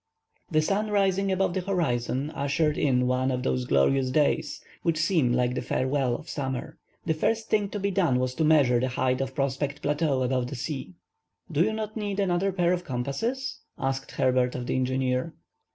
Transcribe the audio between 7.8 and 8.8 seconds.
done was to measure